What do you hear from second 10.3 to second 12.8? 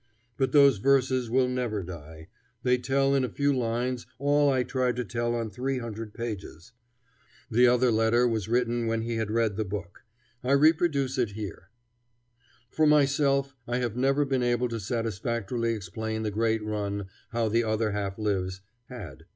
I reproduce it here. [Illustration: Mr. Lowell's